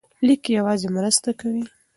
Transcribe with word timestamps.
لیک 0.25 0.43
یوازې 0.57 0.87
مرسته 0.95 1.29
کوي. 1.39 1.63